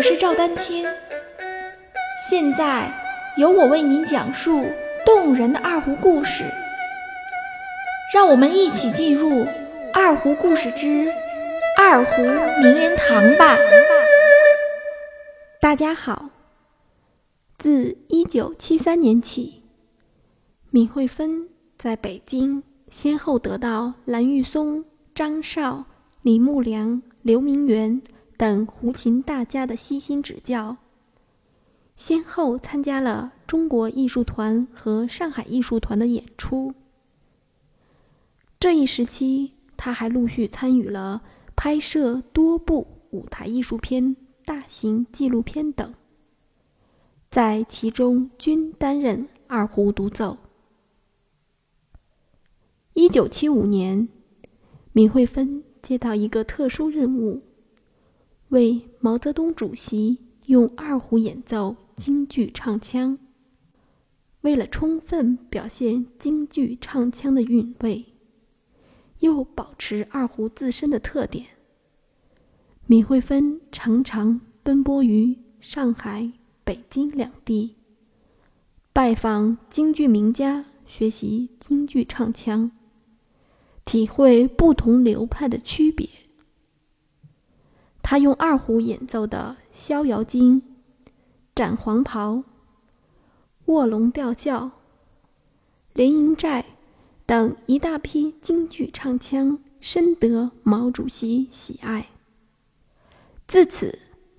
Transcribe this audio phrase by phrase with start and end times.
[0.00, 0.86] 我是赵丹青，
[2.26, 2.90] 现在
[3.36, 4.64] 由我为您讲述
[5.04, 6.42] 动人的二胡故事。
[8.14, 9.28] 让我们一起进入
[9.92, 11.06] 《二胡故事之
[11.76, 13.58] 二胡名人堂》吧。
[15.60, 16.30] 大家好，
[17.58, 19.64] 自一九七三年起，
[20.70, 24.82] 闵惠芬在北京先后得到蓝玉松、
[25.14, 25.84] 张绍、
[26.22, 28.00] 李木良、刘明元。
[28.40, 30.78] 等胡琴大家的悉心指教，
[31.94, 36.72] 先后参加了中国艺术团和上海艺术团的演出。
[38.58, 41.20] 这一时期，他还陆续参与了
[41.54, 45.92] 拍摄多部舞台艺术片、大型纪录片等，
[47.30, 50.38] 在其中均担任二胡独奏。
[52.94, 54.08] 一九七五年，
[54.94, 57.42] 闵惠芬接到一个特殊任务。
[58.50, 63.18] 为毛泽东主席用二胡演奏京剧唱腔。
[64.40, 68.06] 为了充分表现京剧唱腔的韵味，
[69.20, 71.46] 又保持二胡自身的特点，
[72.86, 76.32] 闵惠芬常常奔波于上海、
[76.64, 77.76] 北京两地，
[78.92, 82.72] 拜访京剧名家，学习京剧唱腔，
[83.84, 86.08] 体会不同流派的区别。
[88.10, 90.62] 他用二胡演奏的《逍遥津》
[91.54, 92.32] 《斩黄袍》
[93.66, 94.64] 《卧龙吊孝》
[95.92, 96.62] 《连营寨》
[97.24, 102.08] 等一大批京剧唱腔，深得毛主席喜爱。
[103.46, 103.96] 自此，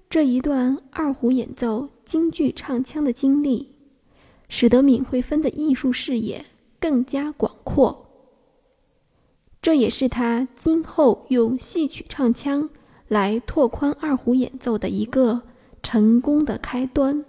[0.10, 3.74] 这一段二胡演奏京剧唱腔的经历，
[4.50, 6.44] 使得闵惠芬的艺术视野
[6.78, 8.06] 更加广阔。
[9.62, 12.70] 这也是他今后用戏曲唱腔。
[13.12, 15.42] 来拓宽二胡演奏的一个
[15.84, 17.26] 成功的开端。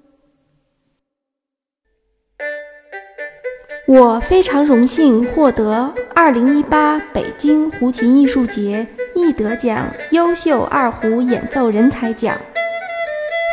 [3.88, 12.38] 我非常荣幸获得二零一八北京胡琴艺术节易得奖优秀二胡演奏人才奖，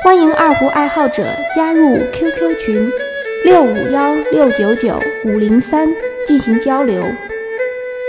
[0.03, 1.25] 欢迎二胡爱好者
[1.56, 2.91] 加入 QQ 群
[3.44, 5.90] 六五幺六九九五零三
[6.28, 7.03] 进行交流。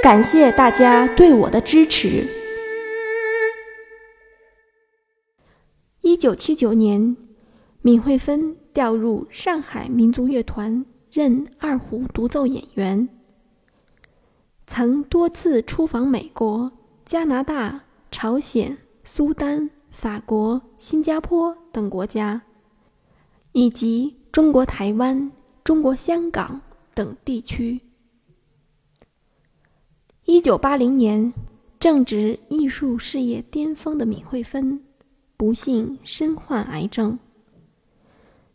[0.02, 2.26] 感谢大家对我的支持。
[6.20, 7.16] 九七九年，
[7.80, 13.08] 闵惠芬调入上海民族乐团，任二胡独奏演员。
[14.66, 16.70] 曾多次出访美国、
[17.06, 22.42] 加拿大、朝鲜、苏丹、法国、新加坡等国家，
[23.52, 25.32] 以及中国台湾、
[25.64, 26.60] 中国香港
[26.92, 27.80] 等地区。
[30.26, 31.32] 一九八零年，
[31.78, 34.84] 正值艺术事业巅峰的闵惠芬。
[35.40, 37.18] 不幸身患癌症。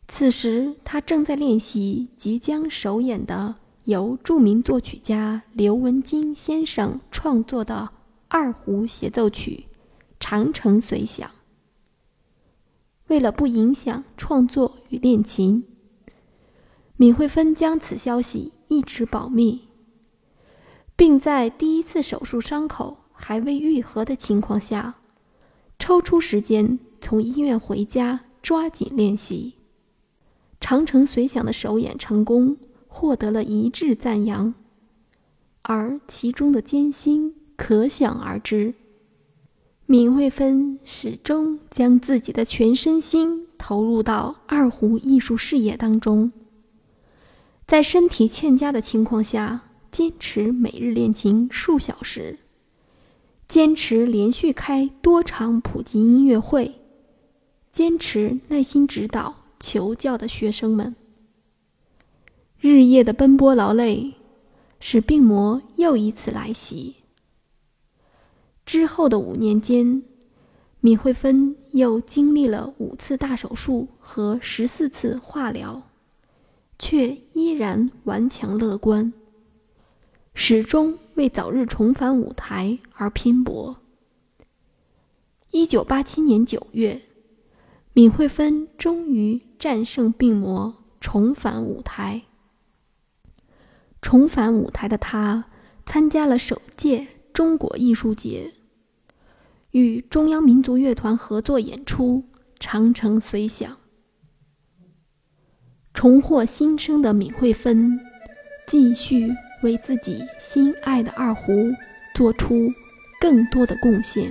[0.08, 7.90] 此时，他正在练习即将首演的由著名作曲家刘文金先生创作的
[8.28, 9.66] 二胡协奏曲
[10.20, 11.28] 《长城随想》。
[13.08, 15.64] 为了不影响创作与练琴，
[16.98, 19.70] 闵惠芬将此消息一直保密，
[20.96, 24.98] 并在第一次手术伤口还未愈合的情况下。
[25.88, 29.54] 抽出时间从医院回家，抓紧练习。
[30.60, 32.58] 《长城随想》的首演成功，
[32.88, 34.56] 获得了一致赞扬，
[35.62, 38.74] 而其中的艰辛可想而知。
[39.86, 46.32] 闵惠芬始终将自己的全身心投入到二胡艺术事业当中，
[47.68, 52.40] 在身体欠佳的情况下，坚持每日练琴数小时。
[53.48, 56.76] 坚持连续开多场普及音乐会，
[57.72, 60.96] 坚持耐心指导求教的学生们。
[62.60, 64.14] 日夜的奔波劳累，
[64.80, 66.96] 使病魔又一次来袭。
[68.66, 70.02] 之后的五年间，
[70.82, 75.84] 闵惠芬又经历了五次大手术和十四次化疗，
[76.80, 79.14] 却依然顽强乐观。
[80.34, 83.82] 始终为早日重返舞台而拼搏。
[85.52, 87.02] 一九八七年九月，
[87.94, 92.24] 闵惠芬终于战胜病魔，重返舞台。
[94.02, 95.46] 重返舞台的她，
[95.86, 98.52] 参加了首届中国艺术节，
[99.72, 102.26] 与中央民族乐团合作演出
[102.60, 103.72] 《长城随想》。
[105.94, 107.98] 重获新生的闵惠芬，
[108.68, 109.34] 继续。
[109.66, 111.74] 为自己心爱的二胡
[112.14, 112.72] 做出
[113.20, 114.30] 更多的贡献。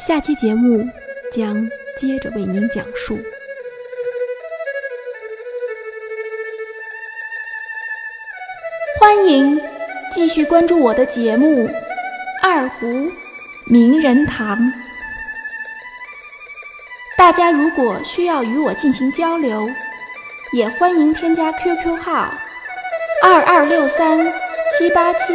[0.00, 0.88] 下期节目
[1.30, 1.68] 将
[1.98, 3.18] 接着为您讲述。
[8.98, 9.60] 欢迎
[10.10, 11.68] 继续关注我的节目
[12.42, 12.86] 《二胡
[13.70, 14.58] 名人堂》。
[17.18, 19.68] 大家如果需要与我进行交流，
[20.54, 22.32] 也欢迎添加 QQ 号
[23.20, 24.16] 二二六三
[24.70, 25.34] 七八七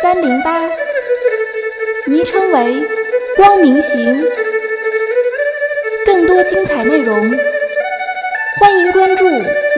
[0.00, 0.60] 三零八，
[2.06, 2.82] 昵称为
[3.36, 4.24] “光明行”。
[6.04, 7.30] 更多精彩内容，
[8.58, 9.24] 欢迎关注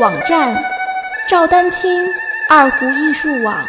[0.01, 0.57] 网站
[1.29, 2.11] “赵丹青
[2.49, 3.69] 二胡艺术网”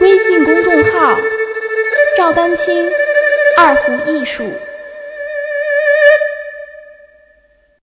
[0.00, 1.18] 微信公众号
[2.16, 2.88] “赵丹青
[3.56, 4.44] 二胡艺术”。